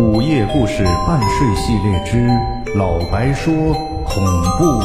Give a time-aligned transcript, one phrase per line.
[0.00, 2.26] 午夜故事半睡系列之
[2.76, 3.54] 老白说
[4.04, 4.24] 恐
[4.58, 4.80] 怖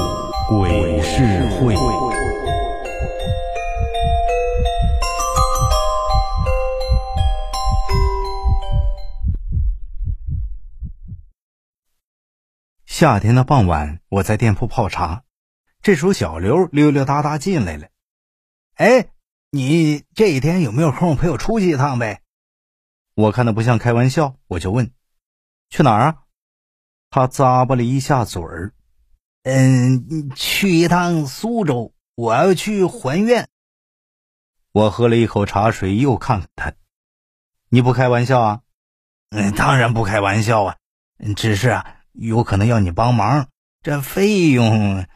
[0.48, 1.74] 鬼事会。
[12.86, 15.24] 夏天的傍晚，我在店铺泡茶，
[15.82, 17.88] 这时候小刘溜溜达达进来了。
[18.76, 19.08] 哎，
[19.50, 22.22] 你这一天有没有空陪我出去一趟呗？
[23.16, 24.92] 我看他不像开玩笑，我就问
[25.70, 26.24] ：“去哪儿啊？”
[27.12, 28.74] 他咂巴了一下嘴儿
[29.44, 33.48] ：“嗯，去一趟苏州，我要去还愿。”
[34.72, 36.74] 我喝了一口茶水，又看看他
[37.70, 38.62] ：“你不开玩笑啊
[39.32, 40.78] ？”“嗯，当然不开玩笑啊，
[41.36, 43.48] 只是啊，有可能要你帮忙，
[43.82, 45.08] 这费用……”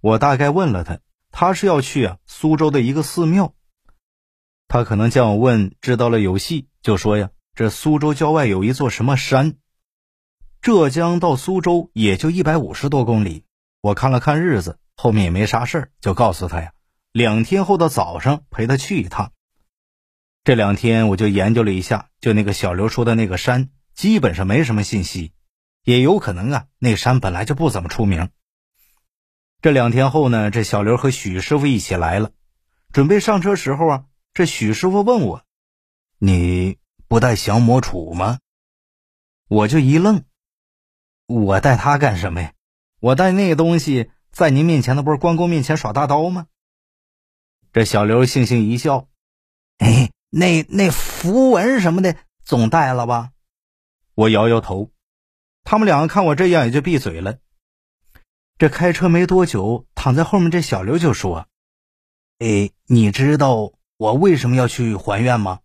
[0.00, 3.54] 我大概问了他，他是要去啊苏州的一个寺庙。
[4.68, 9.56] 他可能见我问，知道了有戏，就说呀：“这苏州郊外有一座什么山？
[10.60, 13.44] 浙江到苏州也就一百五十多公里。”
[13.80, 16.72] 我看了看日子，后面也没啥事儿，就告诉他呀
[17.12, 19.32] ：“两天后的早上陪他去一趟。”
[20.42, 25.32] 这两天我就研究了一下，就那个小刘说的那个山，基本上没什么信息，
[25.84, 28.30] 也有可能啊，那山本来就不怎么出名。
[29.62, 32.32] 这两天后呢，这小刘和许师傅一起来了，
[32.92, 34.04] 准备上车时候啊。
[34.32, 35.44] 这许师傅问我
[36.18, 36.78] ：“你
[37.14, 38.40] 不带降魔杵吗？”
[39.46, 40.24] 我就一愣
[41.28, 42.52] ：“我带它干什么呀？
[42.98, 46.48] 我带那东西在您面前，那不是关公面前耍大刀吗？”
[47.72, 49.06] 这小刘悻悻一笑
[49.78, 53.30] ：“哎，那那符文什么的总带了吧？”
[54.16, 54.90] 我摇摇头。
[55.62, 57.38] 他们两个看我这样，也就闭嘴了。
[58.58, 61.46] 这开车没多久，躺在后面这小刘就说
[62.42, 65.60] ：“哎，你知道？”我为什么要去还愿吗？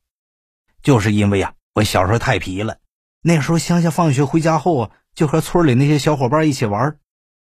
[0.82, 2.78] 就是因为呀，我小时候太皮了。
[3.22, 6.98] 那时候乡下放学回家后啊，就和村里那些小伙伴一起玩。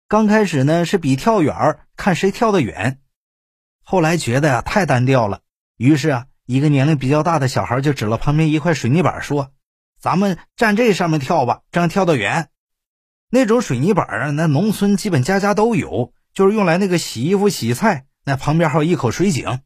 [0.09, 3.00] 刚开始呢是比跳远，看谁跳得远。
[3.84, 5.41] 后来觉得呀太单调了，
[5.77, 9.53] 于是啊，一个年龄比较大的小孩就指了旁边一块水泥板说
[10.00, 12.49] ：“咱们站这上面跳吧，这样跳得远。”
[13.31, 18.06] 那种水泥板啊，那农村基本家家都有，就是用来那个洗衣服、洗菜。
[18.25, 19.60] 那旁边还有一口水井。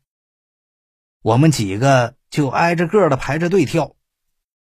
[1.24, 3.94] 我们几个就挨着个的排着队跳，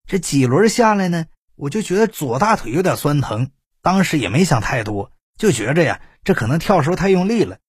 [0.05, 1.25] 这几轮下来呢，
[1.55, 3.51] 我就觉得左大腿有点酸疼。
[3.81, 7.59] 当时也没想太多，就觉着呀，这可能跳时候太用力了。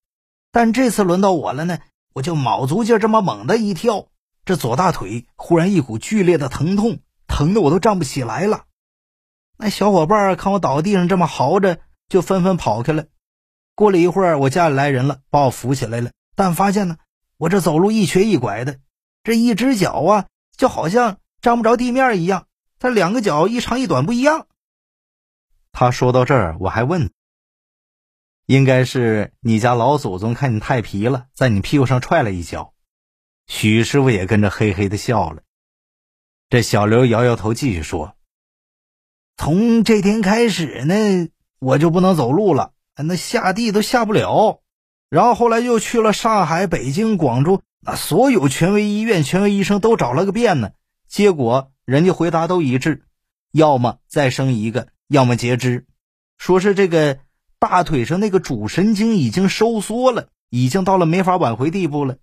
[0.51, 1.79] 但这次轮到我了呢，
[2.15, 4.09] 我就卯足劲这么猛的一跳，
[4.45, 6.99] 这左大腿忽然一股剧烈的疼痛，
[7.29, 8.65] 疼的我都站不起来了。
[9.57, 13.05] 那小伙伴看我倒地上这么嚎着，就纷纷跑开了。
[13.77, 16.97] 过了一会儿，我家里来人了，把我扶起来了，但发现呢。
[17.41, 18.81] 我这走路一瘸一拐的，
[19.25, 20.27] 这一只脚啊，
[20.59, 22.47] 就好像沾不着地面一样。
[22.79, 24.47] 他两个脚一长一短不一样。
[25.73, 27.11] 他说到这儿，我还问
[28.45, 32.75] ：“应该是你家老祖宗看你太皮了，在你屁股上踹了一脚。”
[33.49, 35.43] 许师傅也跟着嘿嘿的笑了。
[36.51, 38.17] 这小刘摇摇头，继续说
[39.39, 44.61] ：“从这天开始呢，我就不能走路了，那下地都下不了。”
[45.11, 50.71] 然后后来又去了上海、北京、广州，那所有权威医院、权威医生都找了个遍呢。
[51.09, 53.03] 结果人家回答都一致：
[53.51, 55.85] 要么再生一个，要么截肢。
[56.39, 57.19] 说是这个
[57.59, 62.17] 大腿上那个主神经已经收缩了，已经到了没法挽回地步了。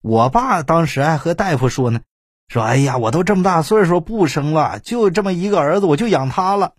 [0.00, 2.00] 我爸当时还和大夫说呢，
[2.46, 6.74] 说：“哎呀，我都这么大岁数不生了，就这么一个儿子，我就养他了。”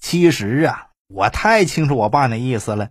[0.00, 2.88] 其实啊，我太清楚我爸那意思了。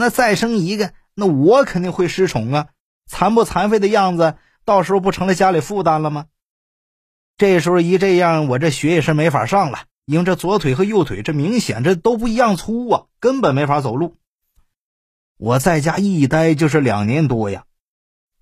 [0.00, 2.68] 那再生一个，那我肯定会失宠啊！
[3.08, 6.26] 残不残废的样子，到时候不成了家里负担了吗？
[7.36, 14.14] 这时候一这样，我这学也是没法上了，因为这左腿和右腿这明显这都不一样粗啊，根本没法走路。
[15.36, 17.64] 我在家一待就是两年多呀。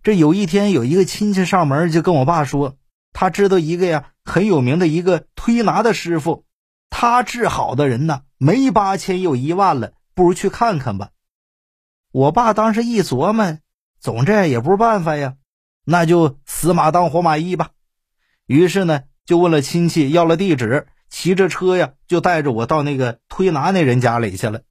[0.02, 2.76] 这有一天，有一个亲戚上门就跟我爸说，
[3.14, 6.44] 他知道一个呀很有名的一个推拿的师傅，
[6.90, 11.12] 他治好的人呢没八千有一万了，不如去看看吧。
[12.16, 13.58] 我爸当时一琢磨，
[14.00, 15.34] 总这样也不是办法呀，
[15.84, 17.72] 那就死马当活马医吧。
[18.46, 24.62] 于是呢，就问了亲戚要了地址，骑着车呀，就带着我到那个推拿那人家里去了。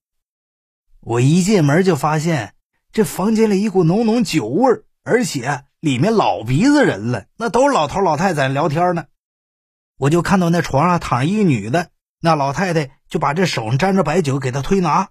[1.02, 2.56] 我一进门就发现
[2.92, 9.06] 这房间里一股浓浓酒味而且里面老鼻子人了，那都是老头老太太聊天呢。
[10.00, 15.10] 我就看到那床上躺一个女的，那老太太就把这手上沾着白酒给她推拿。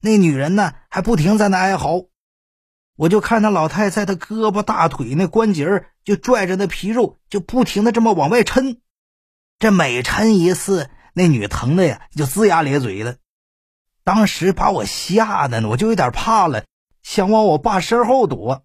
[0.00, 2.06] 那女人呢，还不停在那哀嚎，
[2.96, 5.66] 我就看那老太太的胳膊、大腿那关节
[6.04, 8.78] 就拽着那皮肉，就不停的这么往外抻。
[9.58, 13.18] 这每抻一次，那女疼的呀就龇牙咧嘴的。
[14.04, 16.64] 当时把我吓得呢，我就有点怕了，
[17.02, 18.64] 想往我爸身后躲。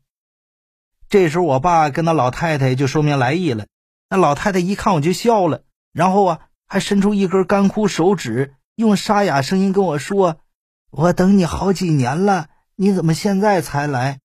[1.09, 3.65] 这时候我爸跟那老太太就说明来意了，
[4.09, 5.63] 那老太太一看我就笑了，
[5.93, 10.41] 然后啊还伸出一根干枯手指，用沙哑声音跟我说
[10.91, 14.19] ：“我等你好几年了，你怎么现在才来？”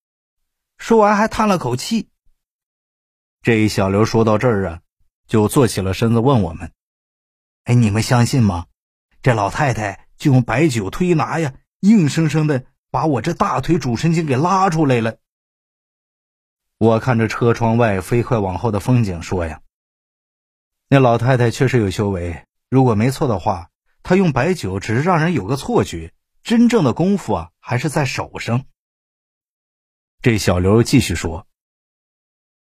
[0.76, 2.10] 说完还叹了口气。
[3.40, 4.80] 这一小刘说到这儿啊，
[5.26, 6.72] 就坐起了身子，问我们
[7.64, 8.66] ：“哎，你们相信吗？
[9.22, 15.18] 这老太太？”就用白酒推拿呀，硬生生的把我这大腿主神经给拉出来了。
[16.78, 19.60] 我看着车窗外飞快往后的风景，说呀
[20.88, 22.46] ：“那老太太确实有修为。
[22.70, 23.68] 如果没错的话，
[24.02, 26.14] 她用白酒只是让人有个错觉，
[26.46, 28.66] 真正的功夫啊，还是在手上。”
[30.22, 31.48] 这小刘继续说：“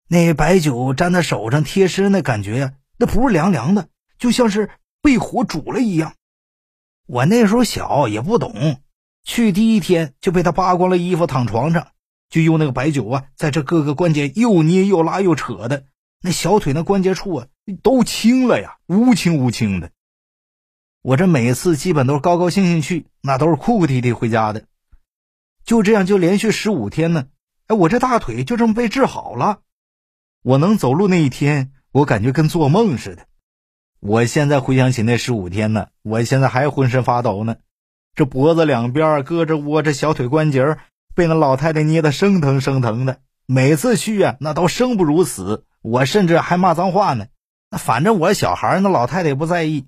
[0.06, 3.88] 那白酒沾在手上贴身那感觉呀，那不是凉凉的，
[4.18, 6.12] 就像是被火煮了一样。”
[7.08, 8.82] 我那时候小也不懂，
[9.24, 11.88] 去第一天就被他扒光了衣服躺床上，
[12.28, 15.86] 就用那个白酒啊，在这各个关节又捏又拉又扯的，
[16.20, 17.48] 那小腿那关节处啊
[17.82, 19.90] 都青了呀，乌青乌青的。
[21.02, 24.64] 我这每次基本都是高高兴兴去，那都是哭哭啼啼回家的。
[25.64, 27.26] 就这样就连续十五天呢，
[27.68, 29.60] 哎，我这大腿就这么被治好了。
[30.42, 33.26] 我能走路那一天，我感觉跟做梦似的。
[34.00, 37.56] 我现在回想起那十五天呢，我现在还浑身发抖呢。
[38.14, 40.76] 这脖子两边搁着窝着小腿关节
[41.14, 43.20] 被那老太太捏得生疼生疼的。
[43.46, 45.64] 每次去啊，那都生不如死。
[45.82, 47.26] 我甚至还骂脏话呢。
[47.70, 49.86] 那反正我小孩，那老太太也不在意。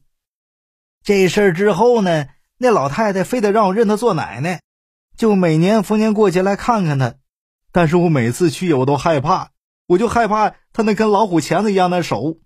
[1.02, 2.28] 这事儿之后呢，
[2.58, 4.62] 那老太太非得让我认她做奶奶，
[5.16, 7.14] 就每年逢年过节来看看她。
[7.72, 9.50] 但是我每次去，我都害怕，
[9.86, 12.38] 我就害怕她那跟老虎钳子一样的手。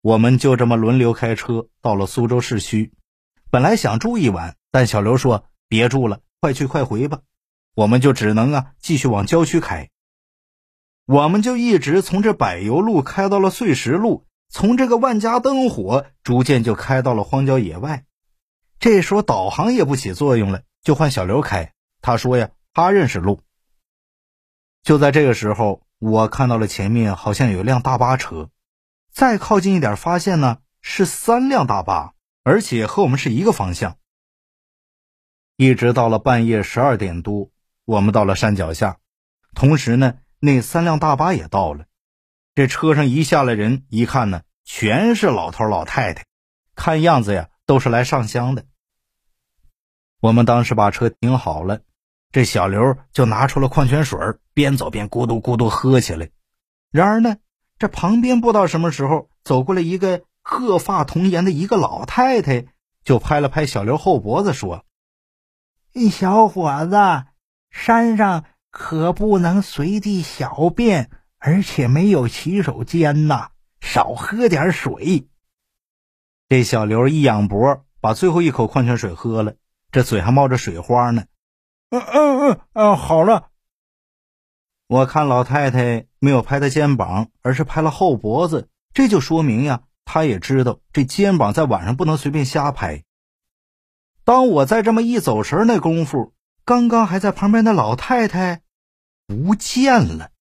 [0.00, 2.92] 我们就这么轮流开车到了苏州市区，
[3.50, 7.20] 本来想住一晚，但小刘说别住了，快去快回吧。
[7.74, 9.90] 我们就只能啊继续往郊区开。
[11.06, 18.04] 我们就一直从这柏油路开到了碎石路，从这个万家灯火逐渐就开到了荒郊野外。
[18.78, 21.72] 这时候导航也不起作用了，就换小刘开。
[22.02, 23.40] 他说呀，他认识路。
[24.82, 28.50] 就在这个时候，我看到了前面好像有一辆大巴车。
[29.10, 32.12] 再靠近一点，发现呢是三辆大巴，
[32.44, 33.96] 而且和我们是一个方向。
[35.56, 37.50] 一直到了半夜十二点多，
[37.86, 38.98] 我们到了山脚下，
[39.54, 41.86] 同时呢，那三辆大巴也到了。
[42.54, 46.24] 这车上一下来人，一看呢，全是老头老太太，
[46.74, 48.64] 看样子呀，都是来上香的。
[50.20, 51.80] 我们当时把车停好了，
[52.30, 54.18] 这小刘就拿出了矿泉水，
[54.54, 56.30] 边走边咕嘟咕嘟喝起来。
[56.90, 57.36] 然而呢。
[57.78, 62.66] 这旁边不知道什么时候走过来一个鹤发童颜的一个老太太，
[63.02, 64.84] 就拍了拍小刘后脖子说
[66.12, 66.96] ：“小伙子，
[67.70, 71.10] 山上可不能随地小便，
[71.44, 73.48] 而且没有洗手间呐，
[73.80, 75.26] 少喝点水。”
[76.48, 79.56] 这小刘一仰脖，把最后一口矿泉水喝了，
[79.90, 81.24] 这嘴还冒着水花呢。
[81.90, 83.48] 嗯嗯嗯嗯，好了。
[84.86, 93.02] 我看老太太没有拍他肩膀，而是拍了后脖子，这就说明呀，他也知道这肩膀在晚上不能随便瞎拍。
[94.24, 96.34] 当我在这么一走神那功夫，
[96.64, 98.60] 刚刚还在旁边的老太太
[99.26, 100.31] 不见了。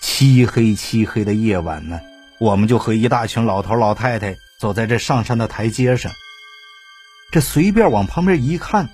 [0.00, 2.00] 漆黑漆黑的夜晚呢，
[2.38, 6.10] 我们就和一大群老头老太太走在这上山的台阶上，
[7.30, 8.88] 这随便往旁边一看，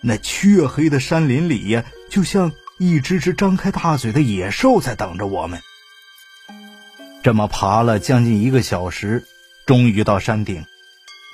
[0.00, 2.52] 那黢黑的山林里呀，就像……
[2.76, 5.60] 一只只张开大嘴的野兽在等着我们。
[7.22, 9.24] 这么爬了将近一个小时，
[9.64, 10.64] 终于到山顶。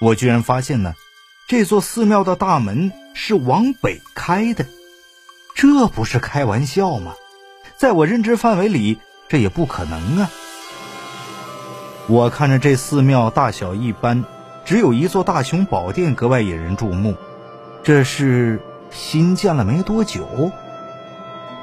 [0.03, 0.95] 我居然发现呢，
[1.49, 4.67] 这座寺庙的大门是往北开的。
[5.55, 7.15] 这不是开玩笑吗？
[7.81, 10.31] 在我认知范围里，这也不可能啊。
[12.09, 14.27] 我看着这寺庙大小一般，
[14.67, 17.17] 只有一座大雄宝殿格外引人注目。
[17.83, 18.61] 这是
[18.91, 20.53] 新建了没多久。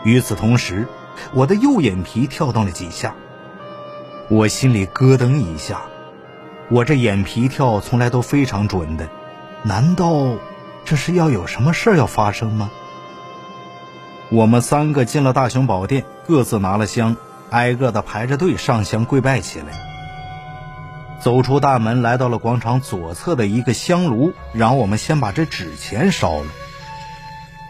[0.03, 0.87] 与此同时，
[1.33, 3.13] 我的右眼皮跳动了几下，
[4.27, 5.81] 我心里咯噔一下。
[6.69, 9.07] 我这眼皮跳从来都非常准的，
[9.61, 10.33] 难道
[10.83, 12.71] 这是要有什么事要发生吗？
[14.29, 17.15] 我们三个进了大雄宝殿，各自拿了香，
[17.49, 19.67] 挨个的排着队上香跪拜起来。
[21.21, 26.47] 走出大门，来到了广场左侧的一个香炉，然后我们先把这纸钱烧了。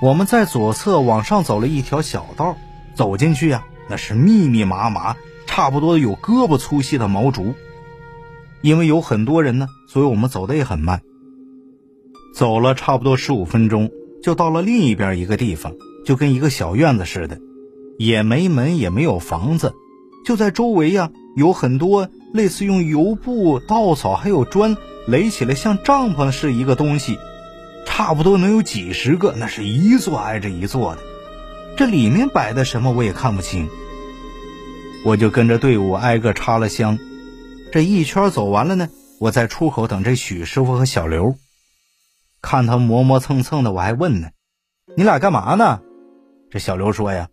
[0.01, 2.57] 我们在左侧往上走了一条小道，
[2.95, 7.53] 走进去呀，那是密密麻麻，差不多有胳膊粗细的毛竹。
[8.61, 11.01] 因为有很多人呢，所以我们走的也很慢。
[12.35, 13.91] 走了差不多十五分钟，
[14.23, 15.73] 就到了另一边一个地方，
[16.07, 17.37] 就跟一个小院子似的，
[17.99, 19.73] 也没门也没有房子，
[20.25, 27.17] 就在周围呀有很多类似用油布、稻草还有砖垒起来像帐篷似一个东西，
[27.85, 31.01] 差不多能有几十个，那是一座挨着一座的。
[31.75, 33.67] 这里面摆的什么我也看不清。
[35.03, 36.97] 我就跟着队伍挨个插了香，
[37.73, 38.87] 这一圈走完了呢，
[39.19, 41.35] 我在出口等这许师傅和小刘。
[42.41, 44.29] 看他磨磨蹭蹭的，我还问呢
[44.95, 45.81] ：“你俩干嘛呢？”
[46.49, 47.27] 这小刘说：“呀，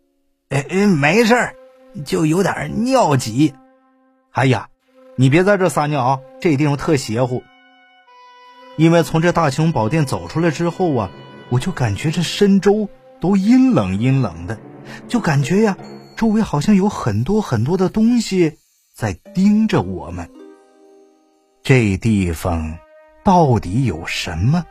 [0.49, 1.55] 哎哎，没事儿，
[2.05, 3.55] 就有点尿急。
[4.33, 4.69] 哎呀，
[5.17, 7.43] 你别在这撒尿啊，这地方特邪乎。
[8.77, 11.11] 因为从这大雄宝殿走出来之后啊，
[11.49, 12.89] 我就感觉这深州
[13.21, 14.59] 都阴冷阴冷的，
[15.09, 15.77] 就感觉呀。”
[16.17, 18.59] 周围好像有很多很多的东西
[18.95, 20.31] 在盯着我们。
[21.61, 22.79] 这地方
[23.25, 24.65] 到底有什么？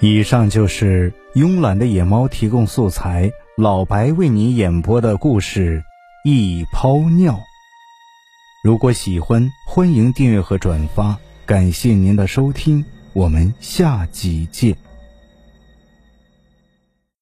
[0.00, 5.82] 以上就是慵懒的野猫提供素材，老白为你演播的故事
[6.28, 7.32] 《一泡尿》。
[8.62, 11.16] 如果喜欢，欢迎订阅和转发。
[11.46, 14.89] 感谢您的收听，我们下集见。